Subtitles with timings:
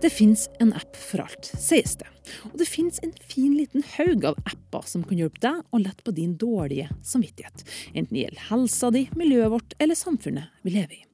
[0.00, 2.08] Det fins en app for alt, sies det.
[2.48, 6.06] Og det fins en fin liten haug av apper som kan hjelpe deg å lette
[6.06, 7.66] på din dårlige samvittighet.
[7.92, 11.04] Enten det gjelder helsa di, miljøet vårt eller samfunnet vi lever i.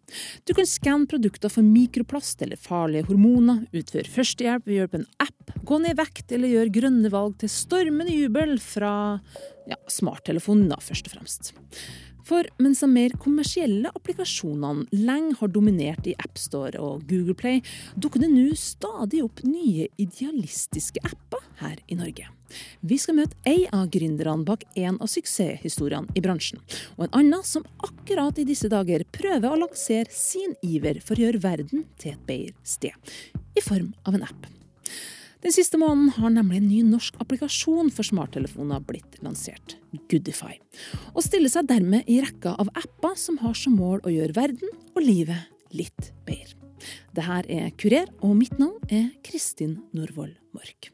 [0.47, 5.11] Du kan skanne produkter for mikroplast eller farlige hormoner, utføre førstehjelp ved hjelp av en
[5.27, 8.93] app, gå ned i vekt eller gjøre grønne valg til stormende jubel fra
[9.67, 11.57] ja, smarttelefonen, da, først og fremst.
[12.27, 17.61] For mens de mer kommersielle applikasjonene lenge har dominert i AppStore og Google Play,
[17.95, 22.27] dukker det nå stadig opp nye idealistiske apper her i Norge.
[22.87, 26.63] Vi skal møte ei av gründerne bak en av suksesshistoriene i bransjen,
[26.97, 31.27] og en annen som akkurat i disse dager prøver å lansere sin iver for å
[31.27, 33.15] gjøre verden til et bedre sted,
[33.55, 34.51] i form av en app.
[35.45, 39.77] Den siste måneden har nemlig en ny norsk applikasjon for smarttelefoner blitt lansert,
[40.11, 40.57] Goodify,
[41.13, 44.73] og stiller seg dermed i rekka av apper som har som mål å gjøre verden
[44.95, 46.57] og livet litt bedre.
[47.17, 50.91] Det her er Kurer, og mitt navn er Kristin Norvoll Mork.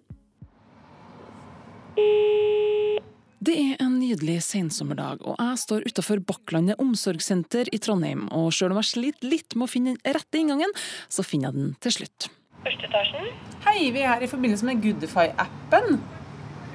[3.43, 8.29] Det er en nydelig sensommerdag, og jeg står utafor Bakklandet omsorgssenter i Trondheim.
[8.31, 10.71] Og sjøl om jeg sliter litt med å finne den rette inngangen,
[11.11, 12.31] så finner jeg den til slutt.
[12.63, 13.31] Første etasjen.
[13.65, 15.97] Hei, vi er her i forbindelse med Goodify-appen.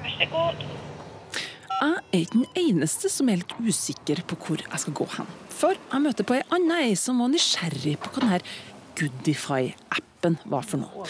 [0.02, 0.64] Vær så god.
[1.78, 5.30] Jeg er ikke den eneste som er litt usikker på hvor jeg skal gå hen.
[5.54, 8.40] For jeg møter på ei anna ei som var nysgjerrig på hva denne
[8.98, 11.06] Goodify-appen var for noe.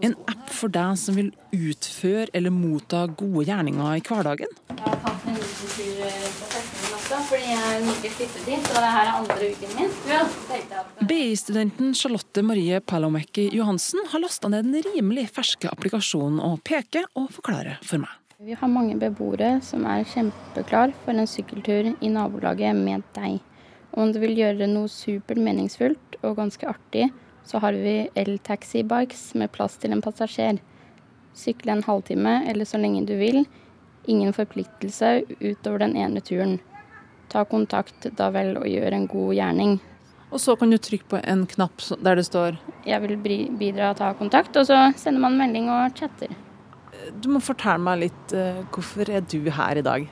[0.00, 4.56] En app for deg som vil utføre eller motta gode gjerninger i hverdagen.
[4.70, 6.81] Jeg har tatt en
[7.12, 9.90] også, fordi jeg nylig flyttet dit, Og det her er andre uken min.
[10.08, 10.20] Ja.
[10.22, 17.04] at BI-studenten Charlotte Marie Palomekki Johansen har lasta ned den rimelig ferske applikasjonen og peker
[17.14, 18.10] og forklarer for meg.
[18.42, 23.40] Vi har mange beboere som er kjempeklar for en sykkeltur i nabolaget med deg.
[23.92, 27.10] Om du vil gjøre noe supert meningsfullt og ganske artig,
[27.44, 30.58] så har vi el-taxi-bikes med plass til en passasjer.
[31.36, 33.44] Sykle en halvtime eller så lenge du vil.
[34.08, 36.58] Ingen forpliktelse utover den ene turen.
[37.32, 39.78] Ta kontakt da vel og gjør en god gjerning.
[40.32, 42.56] Og så kan du trykke på en knapp der det står
[42.88, 43.18] Jeg vil
[43.58, 46.32] bidra og ta kontakt, og så sender man melding og chatter.
[47.20, 50.04] Du må fortelle meg litt eh, hvorfor er du her i dag?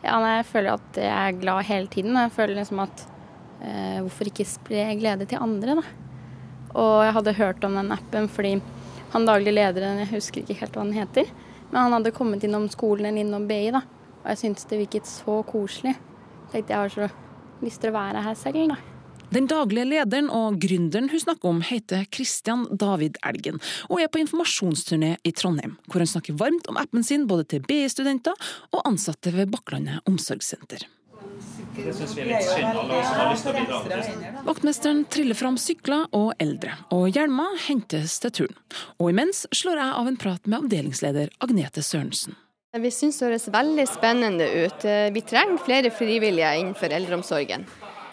[0.00, 2.16] Ja, jeg føler at jeg er glad hele tiden.
[2.16, 3.02] Jeg føler liksom at
[3.60, 5.84] eh, hvorfor ikke spre glede til andre, da.
[6.70, 8.54] Og jeg hadde hørt om den appen fordi
[9.10, 11.32] han daglig lederen, jeg husker ikke helt hva han heter,
[11.72, 13.82] men han hadde kommet innom skolen eller innom BI, da.
[14.22, 15.96] Og jeg syntes det virket så koselig.
[16.50, 17.10] Tenkte jeg har så
[17.64, 18.78] lyst til å være her selv, da.
[19.30, 24.18] Den daglige lederen og gründeren hun snakker om, heter Christian David Elgen, og er på
[24.24, 28.34] informasjonsturné i Trondheim, hvor han snakker varmt om appen sin både til BI-studenter
[28.74, 30.88] og ansatte ved Bakklandet omsorgssenter.
[31.76, 34.42] Det syns vi er litt synd, alle oss har lyst til å bidra.
[34.50, 38.60] Vaktmesteren triller fram sykler og eldre, og hjelmer hentes til turen.
[38.98, 42.34] Og imens slår jeg av en prat med avdelingsleder Agnete Sørensen.
[42.70, 44.84] Vi syns det høres veldig spennende ut.
[45.10, 47.64] Vi trenger flere frivillige innenfor eldreomsorgen.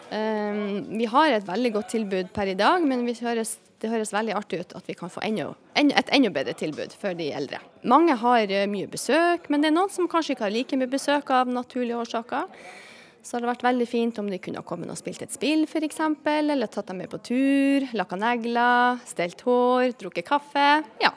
[0.09, 0.61] Eh,
[0.97, 4.33] Vi har et veldig godt tilbud per i dag, men vi høres, det høres veldig
[4.33, 7.59] artig ut at vi kan få enda, et enda bedre tilbud for de eldre.
[7.83, 10.89] Mange har eh, mye besøk, men det er noen som kanskje ikke har like mye
[10.89, 12.49] besøk av naturlige årsaker.
[13.21, 15.67] Så har hadde vært veldig fint om de kunne ha kommet og spilt et spill
[15.67, 20.67] f.eks., eller tatt dem med på tur, lakka negler, stelt hår, drukket kaffe.
[21.03, 21.13] Ja.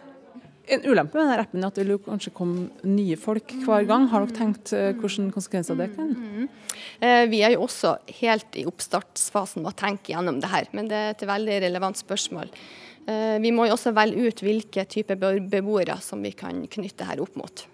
[0.71, 3.87] En ulempe med denne appen er at det vil jo kanskje komme nye folk hver
[3.89, 4.05] gang.
[4.13, 6.13] Har dere tenkt eh, hvilke konsekvenser det kan?
[7.01, 10.87] Eh, Vi er jo også helt i oppstartsfasen med å tenke gjennom det her, men
[10.91, 12.53] det er et veldig relevant spørsmål.
[13.07, 15.19] Eh, Vi må jo også velge ut hvilke typer
[15.51, 17.65] beboere som vi kan knytte her opp mot.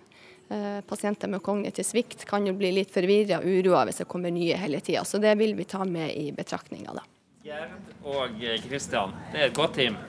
[0.48, 4.32] Eh, Pasienter med kognitiv svikt kan jo bli litt forvirra og uroa hvis det kommer
[4.32, 7.04] nye hele tida, så det vil vi ta med i betraktninga da.
[7.44, 7.76] Gerd
[8.08, 10.00] og Kristian, det er et godt team.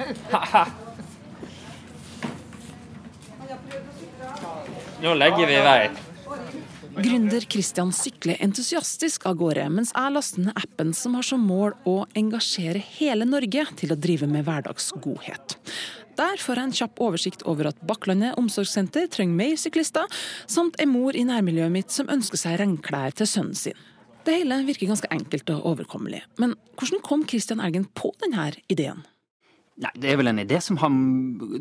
[5.06, 5.82] Nå legger vi i vei.
[6.96, 11.76] Gründer Christian sykler entusiastisk av gårde, mens jeg laster ned appen som har som mål
[11.86, 15.54] å engasjere hele Norge til å drive med hverdagsgodhet.
[16.18, 20.10] Der får jeg en kjapp oversikt over at Bakklandet omsorgssenter trenger mer syklister,
[20.50, 23.78] samt en mor i nærmiljøet mitt som ønsker seg regnklær til sønnen sin.
[24.26, 29.06] Det hele virker ganske enkelt og overkommelig, men hvordan kom Christian Elgen på denne ideen?
[29.76, 30.92] Nei, Det er vel en idé som har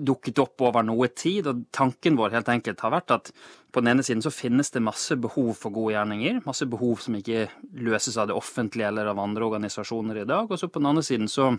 [0.08, 1.48] dukket opp over noe tid.
[1.48, 3.32] og Tanken vår helt enkelt har vært at
[3.72, 6.46] på den ene siden så finnes det masse behov for gode gjerninger.
[6.46, 10.48] Masse behov som ikke løses av det offentlige eller av andre organisasjoner i dag.
[10.48, 11.58] Og så på den andre siden så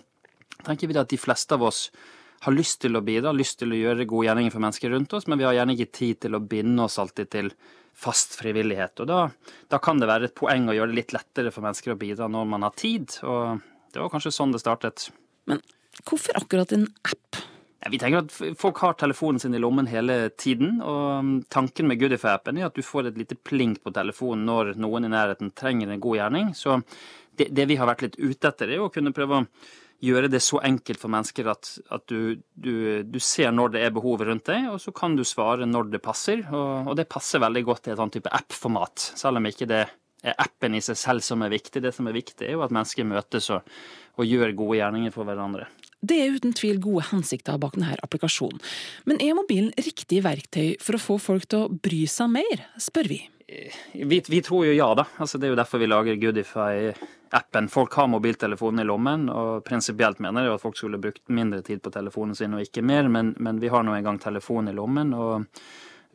[0.65, 1.91] tenker vi at de fleste av oss
[2.41, 5.27] har lyst til å bidra, lyst til å gjøre gode gjerninger for mennesker rundt oss,
[5.27, 7.51] men vi har gjerne ikke tid til å binde oss alltid til
[7.97, 9.01] fast frivillighet.
[9.01, 9.21] Og da,
[9.73, 12.29] da kan det være et poeng å gjøre det litt lettere for mennesker å bidra
[12.29, 13.17] når man har tid.
[13.25, 13.63] Og
[13.93, 15.09] det var kanskje sånn det startet.
[15.49, 15.63] Men
[16.05, 17.43] hvorfor akkurat en app?
[17.91, 20.81] Vi tenker at Folk har telefonen sin i lommen hele tiden.
[20.83, 24.75] og um, Tanken med Goodify-appen er at du får et lite plink på telefonen når
[24.81, 26.55] noen i nærheten trenger en god gjerning.
[26.55, 26.81] Så
[27.37, 29.47] det, det vi har vært litt ute etter, er å kunne prøve å
[30.05, 33.95] gjøre det så enkelt for mennesker at, at du, du, du, ser når det er
[33.97, 36.43] behov rundt deg, og så kan du svare når det passer.
[36.51, 39.85] Og, og det passer veldig godt i et sånn type app-format, selv om ikke det
[40.27, 41.81] er appen i seg selv som er viktig.
[41.85, 43.69] Det som er viktig, er jo at mennesker møtes og,
[44.19, 45.69] og gjør gode gjerninger for hverandre.
[46.01, 48.61] Det er uten tvil gode hensikter bak denne applikasjonen.
[49.09, 53.11] Men er mobilen riktig verktøy for å få folk til å bry seg mer, spør
[53.15, 53.23] vi.
[53.93, 55.07] Vi, vi tror jo ja, da.
[55.23, 57.69] Altså, det er jo derfor vi lager Goodify-appen.
[57.71, 61.83] Folk har mobiltelefonen i lommen, og prinsipielt mener jeg at folk skulle brukt mindre tid
[61.85, 64.77] på telefonen sin og ikke mer, men, men vi har nå en gang telefonen i
[64.77, 65.15] lommen.
[65.15, 65.47] og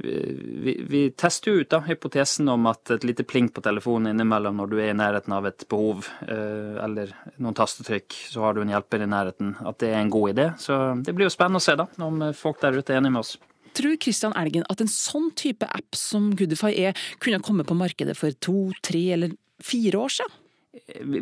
[0.03, 4.71] vi, vi, tester ut da, hypotesen om at et lite plink på telefonen innimellom når
[4.71, 8.73] du er i nærheten av et behov eh, eller noen tastetrykk, så har du en
[8.73, 10.49] hjelper i nærheten, at det er en god idé.
[10.61, 13.23] Så det blir jo spennende å se da, om folk der ute er enige med
[13.23, 13.37] oss.
[13.77, 18.17] Tror Kristian Elgen at en sånn type app som Goodify er, kunne komme på markedet
[18.19, 20.37] for to, tre eller fire år siden?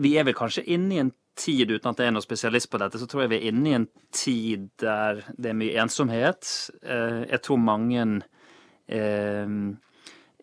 [0.02, 2.80] Vi er vel kanskje inne i en tid, uten at jeg er noen spesialist på
[2.82, 6.50] dette, så tror jeg vi er inne i en tid der det er mye ensomhet.
[6.84, 8.28] Eh, jeg tror mange eh,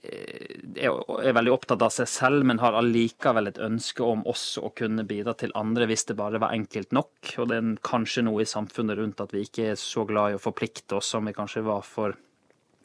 [0.06, 5.06] er veldig opptatt av seg selv, men har allikevel et ønske om også å kunne
[5.08, 7.32] bidra til andre hvis det bare var enkelt nok.
[7.42, 10.38] Og det er kanskje noe i samfunnet rundt at vi ikke er så glad i
[10.38, 12.14] å forplikte oss som vi kanskje var for,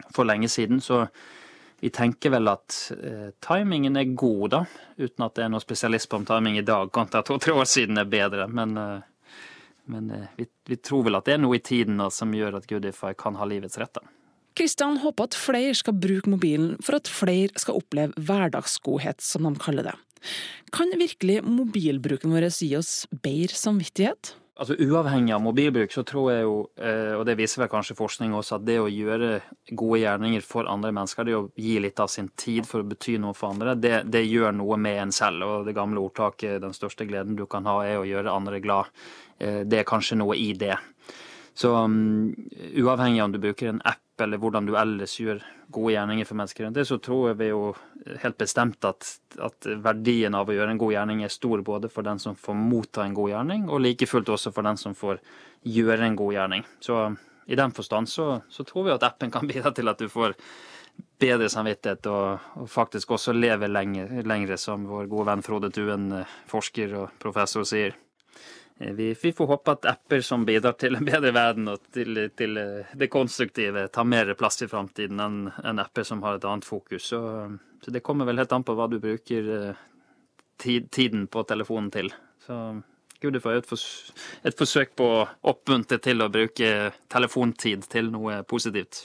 [0.10, 0.82] for lenge siden.
[0.82, 1.06] Så
[1.82, 4.66] vi tenker vel at eh, timingen er god, da.
[5.02, 7.98] Uten at det er noen spesialist på om timing i dag kontra to-tre år siden
[7.98, 8.46] er bedre.
[8.46, 9.40] Men, eh,
[9.90, 12.60] men eh, vi, vi, tror vel at det er noe i tiden da, som gjør
[12.60, 13.98] at Goodify kan ha livets rett.
[13.98, 14.21] da.
[14.58, 19.56] Kristian håper at flere skal bruke mobilen for at flere skal oppleve hverdagsgodhet, som de
[19.62, 19.98] kaller det.
[20.76, 24.36] Kan virkelig mobilbruken vår gi oss bedre samvittighet?
[24.62, 28.36] Altså Uavhengig av mobilbruk, så tror jeg jo, eh, og det viser vel kanskje forskning
[28.38, 29.40] også, at det å gjøre
[29.72, 33.16] gode gjerninger for andre mennesker, det å gi litt av sin tid for å bety
[33.24, 35.48] noe for andre, det, det gjør noe med en selv.
[35.48, 38.94] Og det gamle ordtaket 'den største gleden du kan ha, er å gjøre andre glad',
[39.40, 40.78] eh, det er kanskje noe i det.
[41.62, 42.32] Så um,
[42.74, 45.42] uavhengig av om du bruker en app eller hvordan du ellers gjør
[45.74, 47.72] gode gjerninger for mennesker rundt det, så tror vi jo
[48.24, 52.06] helt bestemt at, at, verdien av å gjøre en god gjerning er stor både for
[52.06, 55.22] den som får motta en god gjerning, og like fullt også for den som får
[55.70, 56.66] gjøre en god gjerning.
[56.82, 57.00] Så
[57.46, 60.38] i den forstand så, så tror vi at appen kan bidra til at du får
[61.22, 66.10] bedre samvittighet og, og faktisk også leve lenger, lengre, som vår gode venn Frode Tuen,
[66.20, 67.96] eh, forsker og professor, sier.
[68.82, 72.18] Eh, vi, vi, får håpe at apper som bidrar til en bedre verden og til,
[72.38, 76.48] til eh, det konstruktive, tar mer plass i framtiden enn en apper som har et
[76.50, 77.12] annet fokus.
[77.14, 77.22] Så,
[77.84, 79.84] så, det kommer vel helt an på hva du bruker eh,
[80.62, 82.10] tid, tiden på telefonen til.
[82.46, 82.58] Så
[83.22, 83.72] Gud, det får et,
[84.50, 86.72] et forsøk på å oppmuntre til å bruke
[87.14, 89.04] telefontid til noe positivt.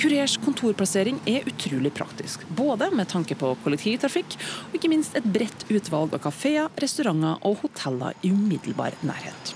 [0.00, 4.36] Kurers kontorplassering er utrolig praktisk, både med tanke på kollektivtrafikk
[4.68, 9.54] og ikke minst et bredt utvalg av kafeer, restauranter og hoteller i umiddelbar nærhet.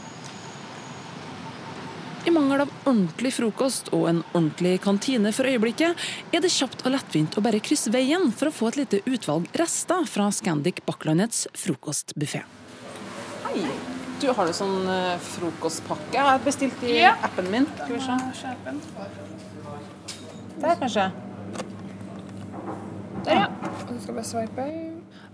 [2.29, 6.93] I mangel av ordentlig frokost og en ordentlig kantine for øyeblikket, er det kjapt og
[6.93, 11.47] lettvint å bare krysse veien for å få et lite utvalg rester fra Scandic Bakklandets
[11.57, 12.45] frokostbuffé.
[13.47, 13.63] Hei.
[14.19, 16.11] Du har du sånn eh, frokostpakke?
[16.17, 17.15] Jeg har bestilt i ja.
[17.23, 17.71] appen min.
[17.79, 18.03] Skal vi
[18.43, 19.28] se.
[20.59, 21.11] Der, kanskje.
[23.25, 23.47] Der, ja.
[23.89, 24.67] Så skal bare sveipe.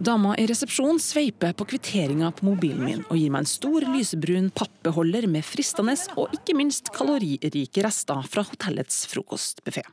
[0.04, 4.50] Dama i resepsjonen sveiper på kvitteringa på mobilen min og gir meg en stor lysebrun
[4.52, 9.84] pappeholder med fristende og ikke minst kaloririke rester fra hotellets frokostbuffé.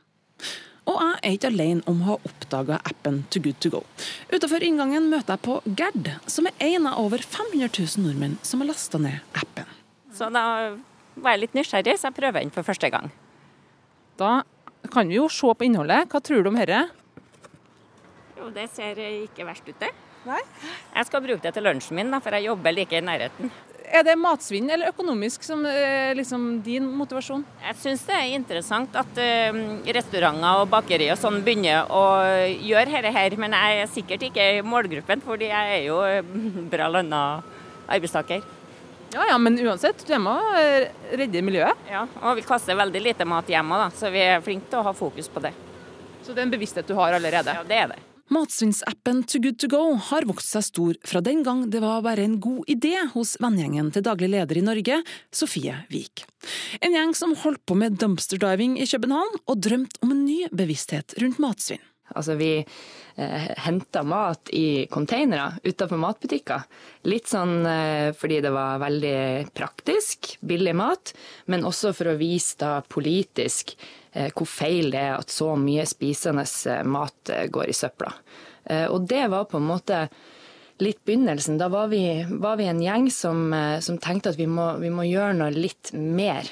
[0.90, 3.82] Og jeg er ikke alene om å ha oppdaga appen To Good To Go.
[4.32, 8.60] Utenfor inngangen møter jeg på Gerd, som er en av over 500 000 nordmenn som
[8.60, 9.68] har lasta ned appen.
[10.12, 10.44] Så da
[11.14, 13.12] var jeg litt nysgjerrig, så jeg prøver den for første gang.
[14.18, 14.42] Da
[14.90, 16.08] kan vi jo se på innholdet.
[16.10, 16.84] Hva tror du om dette?
[18.38, 19.92] Jo, det ser ikke verst ut, det.
[20.26, 20.40] Nei?
[20.94, 23.50] Jeg skal bruke det til lunsjen min, da, for jeg jobber like i nærheten.
[23.92, 27.42] Er det matsvinn eller økonomisk som er liksom, din motivasjon?
[27.66, 29.58] Jeg syns det er interessant at uh,
[29.98, 32.04] restauranter og bakeri og sånn begynner å
[32.62, 36.00] gjøre dette her, men jeg er sikkert ikke i målgruppen, fordi jeg er jo
[36.72, 37.22] bra lønna
[37.90, 38.46] arbeidstaker.
[39.12, 41.82] Ja ja, men uansett, du er med og redder miljøet.
[41.90, 44.86] Ja, og vi kaster veldig lite mat hjemme, da, så vi er flinke til å
[44.86, 45.52] ha fokus på det.
[46.22, 47.52] Så det er en bevissthet du har allerede?
[47.58, 48.00] Ja, det er det.
[48.32, 52.24] Matsvinnsappen Too Good To Go har vokst seg stor fra den gang det var bare
[52.24, 55.02] en god idé hos vennegjengen til daglig leder i Norge,
[55.34, 56.24] Sofie Wiik.
[56.80, 60.46] En gjeng som holdt på med dumpster diving i København og drømte om en ny
[60.48, 61.82] bevissthet rundt matsvinn.
[62.14, 66.66] Altså vi eh, henta mat i containere utenfor matbutikker.
[67.10, 71.14] Litt sånn eh, fordi det var veldig praktisk, billig mat,
[71.52, 73.74] men også for å vise da politisk
[74.12, 78.14] eh, hvor feil det er at så mye spisende eh, mat eh, går i søpla.
[78.64, 80.06] Eh, og det var på en måte
[80.82, 81.58] litt begynnelsen.
[81.58, 84.90] Da var vi, var vi en gjeng som, eh, som tenkte at vi må, vi
[84.90, 86.48] må, gjøre noe litt mer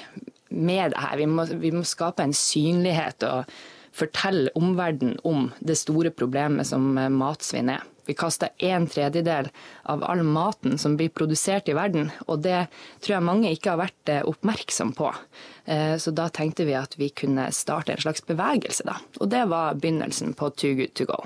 [0.49, 1.17] med det her.
[1.19, 3.55] Vi må, vi må skape en synlighet og
[3.95, 7.83] fortelle omverdenen om det store problemet som eh, matsvinn er.
[8.09, 9.51] Vi kaster en tredjedel
[9.91, 12.65] av all maten som blir produsert i verden, og det
[13.03, 15.11] tror jeg mange ikke har vært eh, oppmerksom på.
[16.01, 18.97] Så da tenkte vi at vi kunne starte en slags bevegelse, da.
[19.21, 21.19] Og det var begynnelsen på Too Good To Go.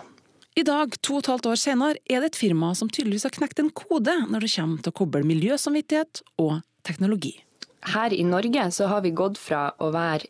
[0.59, 3.33] I dag, to og et halvt år senere, er det et firma som tydeligvis har
[3.35, 7.33] knekt en kode når det kommer til å koble miljøsamvittighet og teknologi.
[7.91, 10.29] Her i Norge så har vi gått fra å være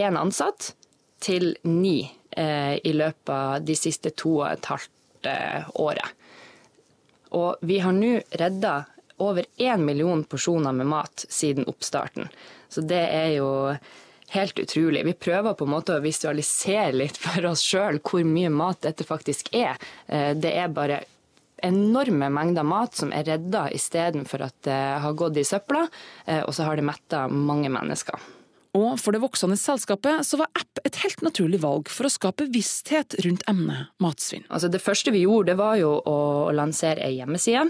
[0.00, 0.72] én ansatt
[1.18, 6.12] til ni eh, i løpet av de siste to og et halvt eh, året.
[7.36, 8.76] Og vi har nå redda
[9.22, 12.28] over én million porsjoner med mat siden oppstarten.
[12.68, 13.50] Så det er jo
[14.28, 15.04] helt utrolig.
[15.06, 19.06] Vi prøver på en måte å visualisere litt for oss sjøl hvor mye mat dette
[19.08, 19.80] faktisk er.
[20.06, 21.02] Eh, det er bare
[21.64, 25.86] enorme mengder mat som er redda istedenfor at det har gått i søpla,
[26.44, 28.20] og så har det metta mange mennesker.
[28.76, 32.48] Og for det voksende selskapet så var app et helt naturlig valg for å skape
[32.52, 34.44] visshet rundt emnet matsvinn.
[34.50, 36.18] Altså det første vi gjorde, det var jo å
[36.54, 37.64] lansere ei hjemmeside,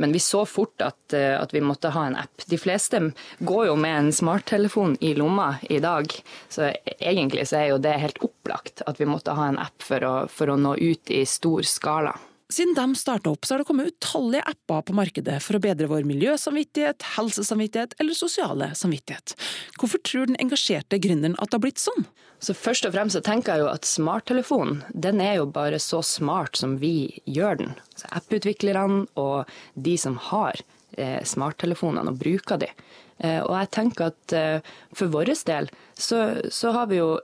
[0.00, 2.46] men vi så fort at, eh, at, vi måtte ha en app.
[2.50, 3.00] De fleste
[3.38, 6.10] går jo med en smarttelefon i lomma i dag,
[6.48, 10.04] så egentlig så er jo det helt opplagt at vi måtte ha en app for
[10.04, 12.16] å, for å nå ut i stor skala.
[12.48, 15.88] Siden de starta opp, så har det kommet utallige apper på markedet for å bedre
[15.90, 19.34] vår miljøsamvittighet, helsesamvittighet eller sosiale samvittighet.
[19.76, 22.08] Hvorfor tror den engasjerte gründeren at det har blitt sånn?
[22.40, 26.00] Så Først og fremst så tenker jeg jo at smarttelefonen den er jo bare så
[26.00, 27.76] smart som vi gjør den.
[28.00, 30.56] Så Apputviklerne og de som har
[30.96, 32.72] eh, smarttelefonene og bruker de.
[33.18, 37.18] Eh, og jeg tenker at eh, for vår del så, så har vi jo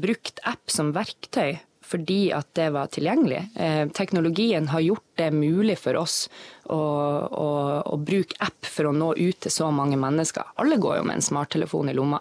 [0.00, 1.58] brukt app som verktøy
[1.90, 3.42] fordi at det var tilgjengelig.
[3.56, 6.28] Eh, teknologien har gjort det mulig for oss
[6.70, 7.48] å, å,
[7.82, 10.52] å, bruke app for å nå ut til så mange mennesker.
[10.62, 12.20] Alle går jo med en smarttelefon i lomma.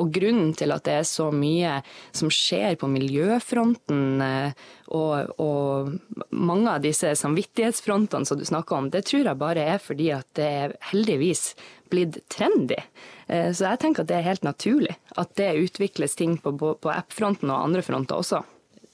[0.00, 1.80] Og grunnen til at det er så mye
[2.16, 4.62] som skjer på miljøfronten eh,
[4.96, 9.82] og, og mange av disse samvittighetsfrontene som du snakker om, det tror jeg bare er
[9.84, 11.52] fordi at det er heldigvis
[11.92, 12.78] blitt trendy.
[13.28, 16.94] Eh, så jeg tenker at det er helt naturlig at det utvikles ting på, på
[16.94, 18.40] app-fronten og andre fronter også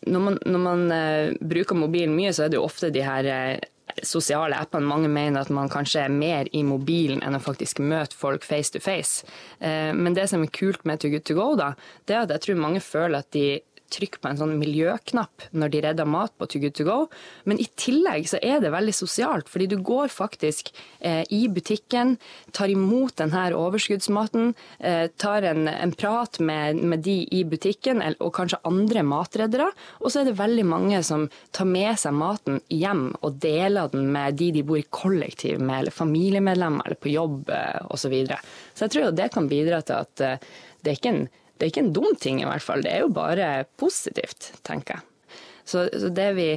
[0.06, 3.26] når man, når man uh, bruker mobilen mye, så er det jo ofte de her
[3.26, 4.88] uh, sosiale appene.
[4.88, 8.74] Mange mener at man kanskje er mer i mobilen enn å faktisk møte folk face
[8.74, 9.26] to face.
[9.60, 11.72] Uh, men det som er kult med Too Good To Go, da,
[12.06, 13.48] det er at jeg tror mange føler at de
[13.92, 16.96] trykk på en sånn miljøknapp når de redder mat på Too Good To Go.
[17.44, 22.16] Men i tillegg så er det veldig sosialt, fordi du går faktisk eh, i butikken,
[22.56, 28.34] tar imot denne overskuddsmaten, eh, tar en, en prat med, med, de i butikken, og
[28.36, 29.68] kanskje andre matreddere.
[30.00, 34.10] Og så er det veldig mange som tar med seg maten hjem og deler den
[34.14, 38.06] med de de bor i kollektiv med, eller familiemedlemmer, eller på jobb eh, osv.
[38.06, 38.36] Så, videre.
[38.70, 40.44] så jeg tror det kan bidra til at eh,
[40.78, 41.24] det er ikke en
[41.56, 42.84] det er ikke en dum ting, i hvert fall.
[42.84, 45.38] Det er jo bare positivt, tenker jeg.
[45.66, 46.50] Så, så det, vi,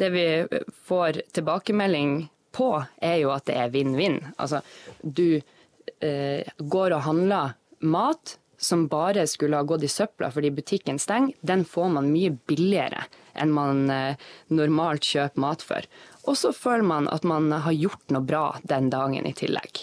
[0.00, 0.26] det, vi,
[0.86, 2.14] får tilbakemelding
[2.54, 2.70] på,
[3.02, 4.20] er jo at det er vinn-vinn.
[4.38, 4.62] Altså,
[5.02, 5.40] du
[6.00, 11.34] eh, går og handler mat som bare skulle ha gått i søpla fordi butikken stenger,
[11.40, 14.20] den får man mye billigere enn man eh,
[14.54, 15.84] normalt kjøper mat for.
[16.24, 19.82] Og så føler man at man har gjort noe bra den dagen i tillegg.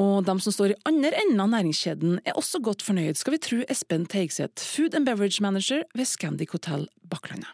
[0.00, 3.42] Og de som står i andre enden av næringskjeden er også godt fornøyd, skal vi
[3.46, 7.50] tro Espen Teigseth, food and beverage manager ved Scandic Hotel Bakklandet.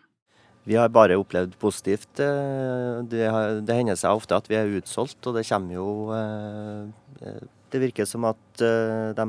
[0.69, 2.21] Vi har bare opplevd positivt.
[2.21, 3.27] Eh, det,
[3.67, 7.41] det, hender seg ofte at vi er utsolgt, og det kommer jo eh,
[7.73, 9.27] Det virker som at eh, de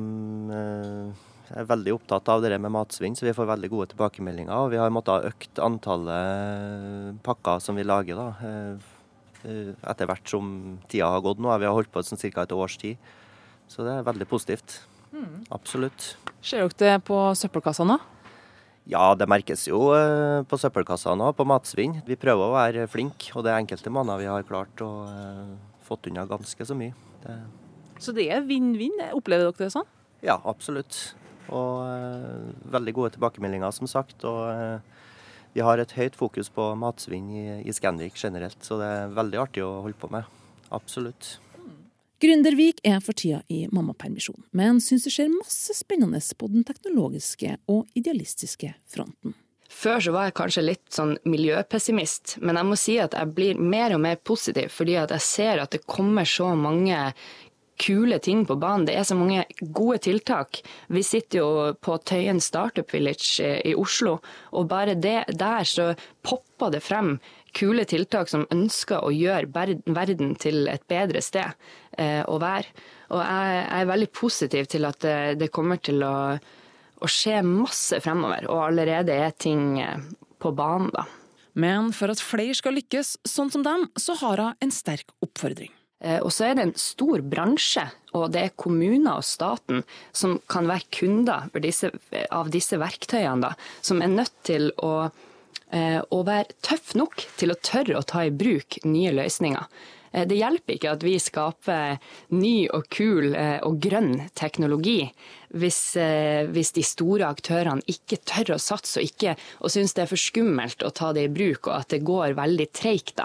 [1.52, 4.54] er veldig opptatt av det med matsvinn, så vi får veldig gode tilbakemeldinger.
[4.56, 8.20] Og vi har måttet økt antallet pakker som vi lager.
[8.20, 8.91] da Eh,
[9.44, 11.52] etter hvert som tida har gått nå.
[11.58, 12.46] Vi har holdt på sånn ca.
[12.46, 12.98] et års tid.
[13.72, 14.82] Så det er veldig positivt.
[15.12, 15.44] Mm.
[15.52, 16.16] Absolutt.
[16.44, 18.00] Ser dere det på søppelkassa nå?
[18.90, 22.00] Ja, det merkes jo eh, på søppelkassa nå, på matsvinn.
[22.08, 25.52] Vi prøver å være flinke, og det er enkelte måneder vi har klart å uh,
[25.86, 26.96] fått unna ganske så mye.
[27.22, 27.38] Det...
[28.02, 28.98] Så det er vinn-vinn?
[29.14, 29.90] Opplever dere det sånn?
[30.26, 31.14] Ja, absolutt.
[31.54, 31.86] Og
[32.74, 34.26] veldig gode tilbakemeldinger, som sagt.
[34.26, 34.82] og
[35.54, 39.42] vi har et høyt fokus på matsvinn i, i Scandic generelt, så det er veldig
[39.42, 40.28] artig å holde på med.
[40.72, 41.38] Absolutt.
[42.22, 47.56] Gründervik er for tida i mammapermisjon, men syns det skjer masse spennende på den teknologiske
[47.72, 49.34] og idealistiske fronten.
[49.72, 53.58] Før så var jeg kanskje litt sånn miljøpessimist, men jeg må si at jeg blir
[53.58, 57.00] mer og mer positiv fordi at jeg ser at det kommer så mange
[57.82, 58.86] kule ting på banen.
[58.88, 60.62] Det er så mange gode tiltak.
[60.94, 61.50] Vi sitter jo
[61.82, 64.20] på Tøyen Startup Village i Oslo,
[64.54, 65.92] og bare det der så
[66.26, 67.16] popper det frem
[67.58, 69.50] kule tiltak som ønsker å gjøre
[69.86, 71.52] verden til et bedre sted
[71.98, 72.70] eh, å være.
[73.12, 76.16] Og jeg er veldig positiv til at det kommer til å,
[77.02, 79.98] skje masse fremover, og allerede er ting eh,
[80.38, 81.08] på banen, da.
[81.58, 85.74] Men for at flere skal lykkes sånn som dem, så har hun en sterk oppfordring.
[86.02, 87.86] Eh, og så er det en stor bransje,
[88.18, 89.84] og det er kommuner og staten
[90.18, 91.50] som kan være kunder
[92.34, 93.54] av disse verktøyene, da,
[93.86, 95.12] som er nødt til å,
[95.70, 99.70] eh, å være tøff nok til å tørre å ta i bruk nye løsninger.
[100.12, 102.02] Eh, det hjelper ikke at vi skaper
[102.34, 105.14] ny og kul og grønn teknologi
[105.54, 105.96] hvis,
[106.50, 110.20] hvis de store aktørene ikke tør å satse og, ikke, og syns det er for
[110.20, 113.22] skummelt å ta det i bruk, og at det går veldig treigt.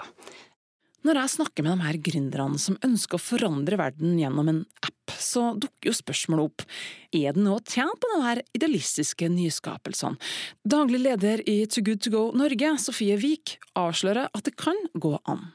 [1.07, 5.13] Når jeg snakker med de her gründerne som ønsker å forandre verden gjennom en app,
[5.15, 6.65] så dukker jo spørsmålet opp.
[7.15, 10.19] Er det noe å tjene på de her idealistiske nyskapelsene?
[10.67, 15.15] Daglig leder i Too Good To Go Norge, Sofie Wiik, avslører at det kan gå
[15.31, 15.47] an.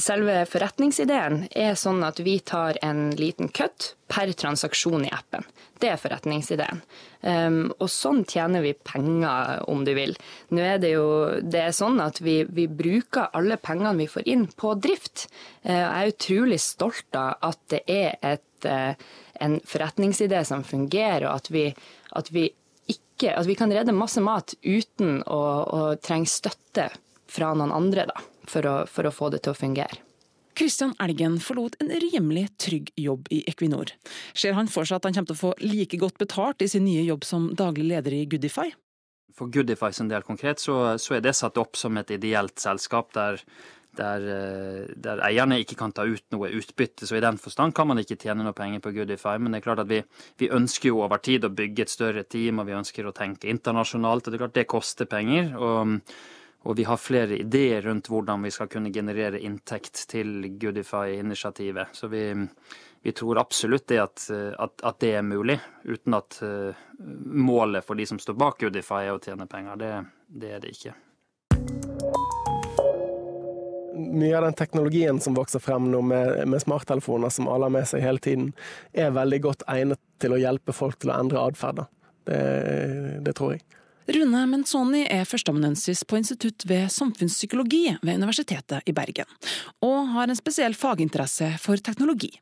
[0.00, 5.44] Selve forretningsideen er sånn at vi tar en liten kutt per transaksjon i appen.
[5.80, 6.80] Det er forretningsideen.
[7.20, 10.14] Um, og sånn tjener vi penger, om du vil.
[10.54, 11.06] Nå er det jo
[11.42, 15.26] det er sånn at vi, vi bruker alle pengene vi får inn, på drift.
[15.66, 18.96] Uh, jeg er utrolig stolt av at det er et, uh,
[19.44, 21.68] en forretningsidé som fungerer, og at vi,
[22.16, 22.48] at vi
[22.90, 25.40] ikke At vi kan redde masse mat uten å,
[25.76, 26.86] å trenge støtte
[27.28, 30.02] fra noen andre, da for å, for å få det til å fungere.
[30.58, 33.94] Kristian Elgen forlot en rimelig trygg jobb i Equinor.
[34.36, 36.84] Ser han for seg at han kommer til å få like godt betalt i sin
[36.84, 38.68] nye jobb som daglig leder i Goodify?
[39.36, 43.14] For Goodify sin del konkret, så, så er det satt opp som et ideelt selskap
[43.16, 43.40] der,
[43.96, 47.08] der, eh, der, eierne ikke kan ta ut noe utbytte.
[47.08, 49.38] Så i den forstand kan man ikke tjene noe penger på Goodify.
[49.38, 50.02] Men det er klart at vi,
[50.42, 53.48] vi ønsker jo over tid å bygge et større team, og vi ønsker å tenke
[53.48, 54.26] internasjonalt.
[54.26, 55.54] og Det er klart det koster penger.
[55.56, 56.02] og
[56.62, 61.94] og vi har flere ideer rundt hvordan vi skal kunne generere inntekt til Goodify-initiativet.
[61.96, 62.34] Så vi,
[63.02, 64.26] vi, tror absolutt det at,
[64.58, 66.76] at, at, det er mulig, uten at uh,
[67.24, 69.80] målet for de som står bak Goodify er å tjene penger.
[69.80, 69.94] Det,
[70.28, 70.94] det er det ikke.
[74.00, 77.88] Mye av den teknologien som vokser frem nå med, med smarttelefoner som alle har med
[77.88, 78.52] seg hele tiden,
[78.92, 81.86] er veldig godt egnet til å hjelpe folk til å endre atferd.
[82.28, 82.40] Det,
[83.24, 83.64] det tror jeg.
[84.10, 89.28] Rune Menzoni er førsteamanuensis på institutt ved samfunnspsykologi ved Universitetet i Bergen,
[89.86, 92.32] og har en spesiell faginteresse for teknologi.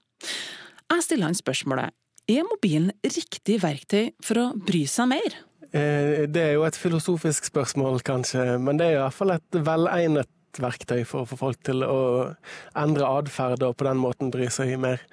[0.88, 1.92] Jeg stiller han spørsmålet
[2.28, 5.36] er mobilen riktig verktøy for å bry seg mer?
[5.72, 9.60] Eh, det er jo et filosofisk spørsmål, kanskje, men det er i hvert fall et
[9.68, 12.00] velegnet verktøy for å få folk til å
[12.78, 15.04] endre atferd og på den måten bry seg mer.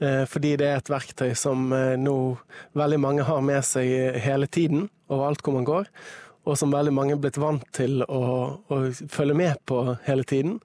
[0.00, 2.16] Eh, fordi det er et verktøy som eh, nå
[2.78, 5.90] veldig mange har med seg hele tiden, overalt hvor man går.
[6.48, 8.22] Og som veldig mange er blitt vant til å,
[8.64, 8.78] å
[9.12, 10.56] følge med på hele tiden.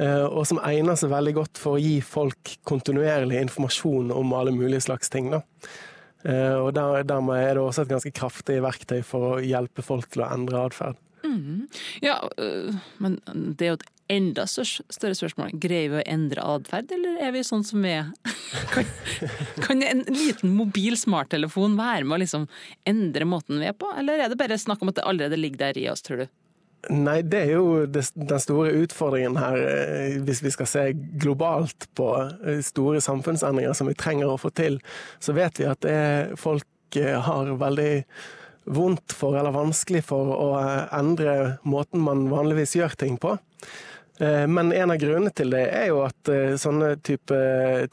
[0.00, 4.54] Eh, og som egner seg veldig godt for å gi folk kontinuerlig informasjon om alle
[4.56, 5.28] mulige slags ting.
[5.34, 5.44] Da.
[6.24, 10.30] Og dermed er det også et ganske kraftig verktøy for å hjelpe folk til å
[10.32, 10.96] endre atferd.
[11.24, 11.66] Mm.
[12.04, 12.18] Ja,
[12.98, 15.54] men det er jo et enda større spørsmål.
[15.60, 18.12] Greier vi å endre atferd, eller er vi sånn som vi er?
[18.74, 18.86] Kan,
[19.60, 22.46] kan, en liten mobil smarttelefon være med å liksom
[22.88, 25.66] endre måten vi er på, eller er det bare snakk om at det allerede ligger
[25.66, 26.26] der i oss, tror du?
[26.92, 30.84] Nei, det er jo den store utfordringen her, eh, hvis vi skal se
[31.22, 32.08] globalt på
[32.66, 34.78] store samfunnsendringer som vi trenger å få til.
[35.22, 35.88] Så vet vi at
[36.40, 37.92] folk har veldig
[38.64, 40.50] vondt for, eller vanskelig for, å
[40.94, 43.36] endre måten man vanligvis gjør ting på.
[44.20, 47.38] Eh, men en av grunnene til det er jo at eh, sånne type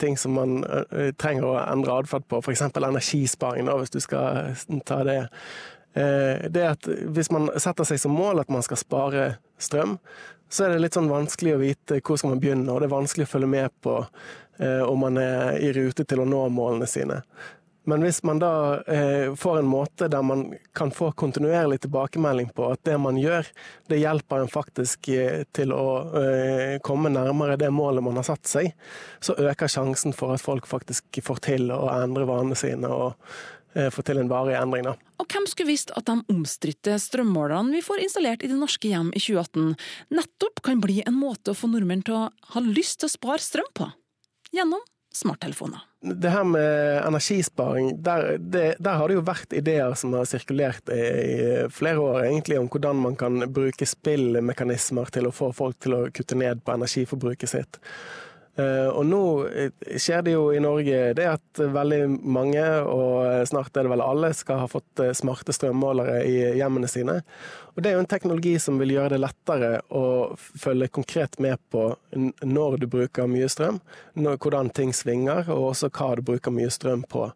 [0.02, 2.68] ting som man eh, trenger å endre atferd på, f.eks.
[2.70, 4.54] energisparing, hvis du skal
[4.86, 5.22] ta det,
[5.92, 9.24] det at hvis man setter seg som mål at man skal spare
[9.60, 9.98] strøm,
[10.48, 12.94] så er det litt sånn vanskelig å vite hvor skal man begynne, og det er
[12.94, 13.98] vanskelig å følge med på
[14.62, 17.18] om man er i rute til å nå målene sine.
[17.84, 20.44] Men hvis man da eh, får en måte der man
[20.78, 23.48] kan få kontinuerlig tilbakemelding på at det man gjør,
[23.90, 25.86] det hjelper en faktisk eh, til å
[26.20, 28.76] eh, komme nærmere det målet man har satt seg,
[29.20, 33.18] så øker sjansen for at folk faktisk får til å endre vanene sine og
[33.74, 34.86] eh, få til en varig endring.
[34.86, 34.94] Da.
[35.18, 39.10] Og hvem skulle visst at de omstridte strømmålerne vi får installert i det norske hjem
[39.10, 39.74] i 2018,
[40.14, 43.42] nettopp kan bli en måte å få nordmenn til å ha lyst til å spare
[43.42, 43.90] strøm på?
[44.54, 45.82] Gjennom smarttelefoner.
[46.02, 50.90] Det her med energisparing, der, det, der, har det jo vært ideer som har sirkulert
[50.90, 55.98] i, flere år, egentlig, om hvordan man kan bruke spillmekanismer til å få folk til
[55.98, 57.82] å kutte ned på energiforbruket sitt.
[58.60, 63.78] Eh, og nå eh, skjer det jo i Norge det at veldig mange, og snart
[63.80, 67.22] er det vel alle, skal ha fått eh, smarte strømmålere i hjemmene sine.
[67.72, 70.04] Og det er jo en teknologi som vil gjøre det lettere å
[70.36, 71.94] følge konkret med på
[72.44, 73.80] når du bruker mye strøm,
[74.20, 77.30] hvordan ting svinger, og også hva du bruker mye strøm på.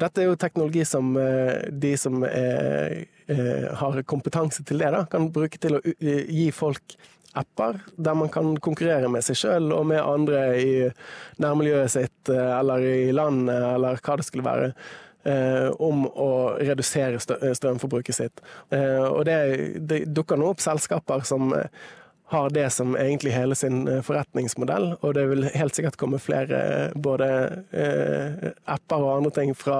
[0.00, 3.04] Dette er jo teknologi som de som er,
[3.76, 6.96] har kompetanse til det, da, kan bruke til å gi folk
[7.34, 10.74] apper der man kan konkurrere med seg sjøl og med andre i
[11.42, 14.70] nærmiljøet sitt eh, eller i landet eller hva det skulle være.
[15.24, 18.42] Eh, om å redusere strømforbruket sitt.
[18.68, 19.38] Eh, og det,
[19.88, 21.54] det dukker nå opp selskaper som
[22.34, 27.28] har det som egentlig hele sin forretningsmodell, og det vil helt sikkert komme flere både
[28.64, 29.78] apper og andre ting fra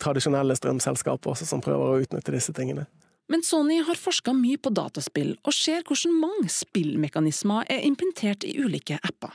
[0.00, 2.86] tradisjonelle strømselskaper også som prøver å utnytte disse tingene.
[3.32, 8.52] Men Sony har forska mye på dataspill, og ser hvordan mange spillmekanismer er implementert i
[8.60, 9.32] ulike apper.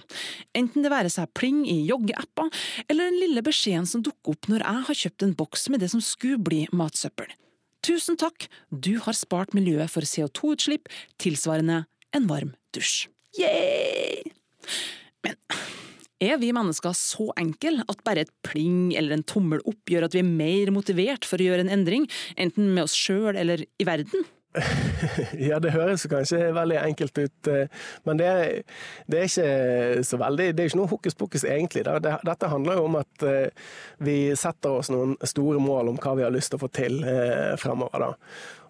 [0.58, 2.52] Enten det være seg pling i joggeapper,
[2.88, 5.90] eller den lille beskjeden som dukker opp når jeg har kjøpt en boks med det
[5.96, 7.34] som skulle bli matsøppel.
[7.86, 13.08] Tusen takk, du har spart miljøet for CO2-utslipp tilsvarende en varm dusj.
[13.40, 14.34] Yay!
[15.26, 15.40] Men
[16.24, 20.18] er vi mennesker så enkle at bare et pling eller en tommel opp gjør at
[20.18, 23.88] vi er mer motivert for å gjøre en endring, enten med oss sjøl eller i
[23.88, 24.28] verden?
[25.50, 28.30] ja, det høres kanskje veldig enkelt ut, eh, men det
[29.06, 31.84] det er ikke så veldig Det er ikke noe hokus pokus, egentlig.
[31.86, 33.52] Dette handler jo om at eh,
[34.02, 37.04] vi setter oss noen store mål om hva vi har lyst til å få til
[37.06, 38.08] eh, fremover.
[38.08, 38.12] da.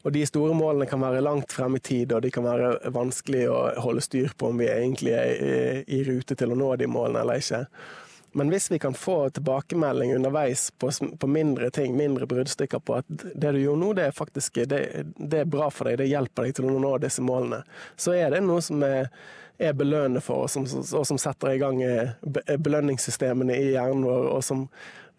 [0.03, 3.47] Og de store målene kan være langt frem i tid, og de kan være vanskelig
[3.51, 7.25] å holde styr på om vi egentlig er i rute til å nå de målene
[7.25, 7.65] eller ikke.
[8.31, 13.09] Men hvis vi kan få tilbakemelding underveis på, på mindre ting, mindre bruddstykker på at
[13.09, 14.81] det du gjorde nå, det er faktisk det,
[15.17, 17.63] det er bra for deg, det hjelper deg til å nå disse målene,
[17.97, 19.09] så er det noe som er,
[19.57, 22.13] er belønnende for oss, og som setter i gang eh,
[22.61, 24.67] belønningssystemene i hjernen vår, og som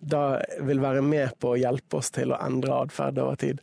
[0.01, 3.59] da vil være med på å hjelpe oss til å endre atferd over tid.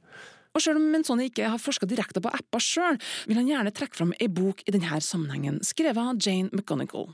[0.58, 2.98] Og selv om Menzoni ikke har forska direkte på apper sjøl,
[3.30, 7.12] vil han gjerne trekke fram ei bok i denne sammenhengen, skrevet av Jane McGonagall.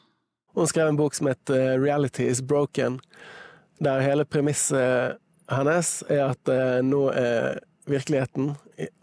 [0.56, 3.02] Hun skrev en bok som heter eh, Reality is Broken,
[3.84, 5.20] der hele premisset
[5.52, 8.54] hennes er at eh, nå er virkeligheten,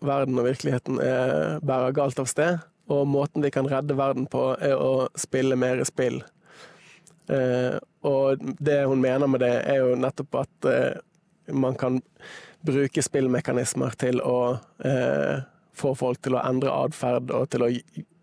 [0.01, 4.55] verden og virkeligheten er bærer galt av sted, og måten vi kan redde verden på,
[4.57, 6.23] er å spille mer spill.
[7.29, 7.77] Eh,
[8.09, 10.73] og det hun mener med det, er jo nettopp at
[11.53, 12.01] man kan
[12.67, 15.43] bruke spillmekanismer til å eh,
[15.77, 17.71] få folk til å endre atferd og til å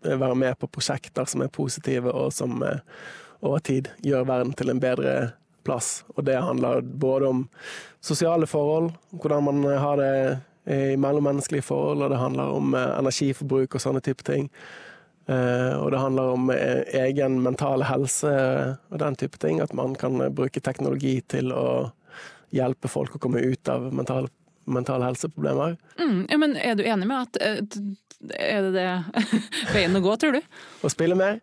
[0.02, 2.82] være med på prosjekter som er positive og som eh,
[3.42, 5.14] over tid gjør verden til en bedre
[5.66, 6.02] plass.
[6.16, 7.46] Og det handler både om
[8.00, 10.12] sosiale forhold, hvordan man har det
[10.68, 14.50] i mellommenneskelige forhold, og det handler om eh, energiforbruk og sånne type ting.
[15.28, 18.30] Uh, og det handler om uh, egen mentale helse
[18.88, 19.58] og den type ting.
[19.60, 21.90] At man kan bruke teknologi til å
[22.54, 24.32] hjelpe folk å komme ut av mentale
[24.68, 25.76] mentale helseproblemer.
[25.98, 27.60] Mm, ja, men er du enig med at eh,
[28.36, 29.22] Er det det
[29.74, 30.42] veien å gå, tror du?
[30.82, 31.38] Å spille mer?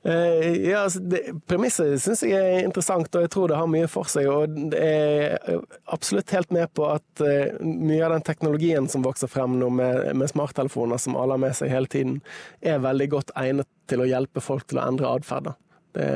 [0.00, 1.02] Uh, ja, altså,
[1.50, 4.30] Premisset syns jeg er interessant, og jeg tror det har mye for seg.
[4.32, 5.60] Og jeg er
[5.92, 10.14] absolutt helt med på at uh, mye av den teknologien som vokser frem nå med,
[10.16, 12.20] med smarttelefoner, som alle har med seg hele tiden,
[12.64, 15.52] er veldig godt egnet til å hjelpe folk til å endre atferd.
[15.90, 16.08] Det,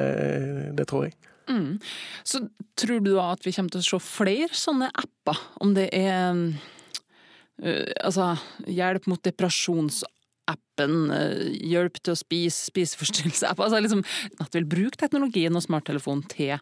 [0.78, 1.18] det tror jeg.
[1.50, 1.78] Mm.
[2.24, 2.40] Så
[2.78, 5.40] tror du da at vi kommer til å se flere sånne apper?
[5.64, 8.35] Om det er uh, altså
[8.70, 14.04] hjelp mot depresjonsappen, uh, hjelp til å spise, spiseforstyrrelseapp altså liksom
[14.40, 16.57] At vi vil bruke teknologien og smarttelefonen til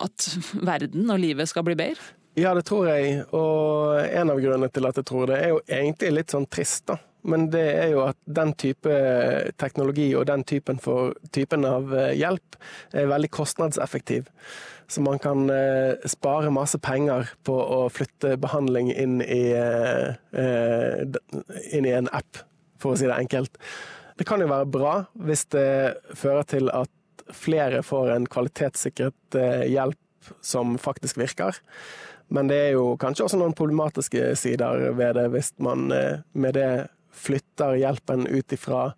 [0.00, 2.14] at verden og livet skal bli bedre?
[2.38, 3.24] Ja, det tror jeg.
[3.34, 6.86] Og en av grunnene til at jeg tror det, er jo egentlig litt sånn trist,
[6.90, 8.92] da men det er jo at den type
[9.60, 12.56] teknologi og den typen, for, typen av eh, hjelp
[12.96, 14.30] er veldig kostnadseffektiv.
[14.90, 21.04] Så man kan eh, spare masse penger på å flytte behandling inn i, eh,
[21.76, 22.44] inn i en app,
[22.80, 23.60] for å si det enkelt.
[24.18, 25.68] Det kan jo være bra hvis det
[26.18, 26.90] fører til at
[27.36, 29.38] flere får en kvalitetssikret
[29.70, 31.56] hjelp som faktisk virker.
[32.30, 36.54] Men det er jo kanskje også noen problematiske sider ved det, hvis man eh, med
[36.54, 36.70] det
[37.10, 38.92] flytter hjelpen ut ifra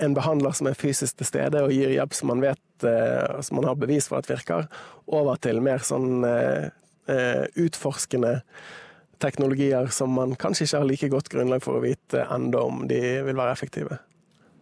[0.00, 3.58] en behandler som er fysisk til stede og gir hjelp som man vet eh, som
[3.58, 4.68] man har bevis for at virker,
[5.10, 6.70] over til mer sånn eh,
[7.60, 8.38] utforskende
[9.20, 13.00] teknologier som man kanskje ikke har like godt grunnlag for å vite enda om de
[13.26, 13.98] vil være effektive.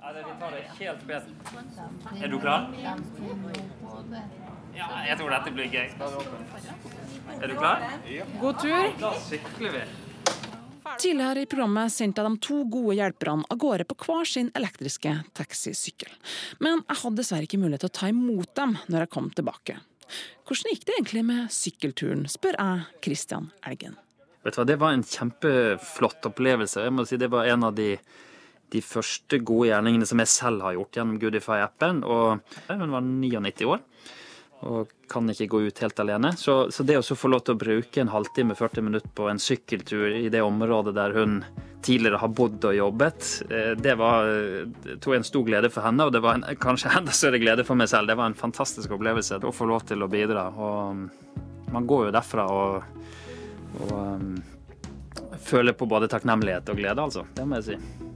[0.02, 1.28] Ja, vi tar det helt bedre.
[2.18, 2.66] Er du klar?
[4.76, 5.90] Ja, jeg tror dette blir gøy.
[7.42, 7.84] Er du klar?
[8.40, 9.12] God tur.
[9.26, 9.84] Sykler vi.
[11.00, 15.14] Tidligere i programmet sendte jeg de to gode hjelperne av gårde på hver sin elektriske
[15.36, 16.10] taxisykkel.
[16.60, 19.78] Men jeg hadde dessverre ikke mulighet til å ta imot dem når jeg kom tilbake.
[20.48, 23.96] Hvordan gikk det egentlig med sykkelturen, spør jeg Christian Elgen.
[24.42, 26.82] Vet du hva, Det var en kjempeflott opplevelse.
[26.84, 27.94] Jeg må si Det var en av de,
[28.74, 32.02] de første gode gjerningene som jeg selv har gjort gjennom Goodify-appen.
[32.04, 33.80] Og Hun var 99 år
[34.62, 36.32] og kan ikke gå ut helt alene.
[36.38, 39.40] Så, så det å få lov til å bruke en halvtime, 40 minutter på en
[39.42, 41.40] sykkeltur i det området der hun
[41.82, 46.06] tidligere har bodd og jobbet, eh, det var det jeg en stor glede for henne,
[46.06, 48.10] og det var en, kanskje enda større glede for meg selv.
[48.10, 50.46] Det var en fantastisk opplevelse å få lov til å bidra.
[50.54, 51.02] Og
[51.72, 53.04] man går jo derfra og,
[53.82, 54.32] og um,
[55.42, 57.26] føler på både takknemlighet og glede, altså.
[57.34, 58.10] Det må jeg si.